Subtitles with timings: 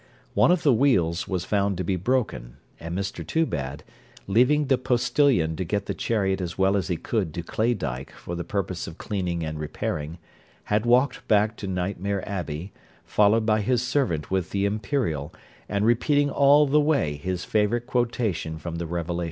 [0.33, 3.83] One of the wheels was found to be broken; and Mr Toobad,
[4.25, 8.33] leaving the postilion to get the chariot as well as he could to Claydyke for
[8.33, 10.17] the purpose of cleaning and repairing,
[10.63, 12.73] had walked back to Nightmare Abbey,
[13.05, 15.31] followed by his servant with the imperial,
[15.69, 19.19] and repeating all the way his favourite quotation from the Revelations.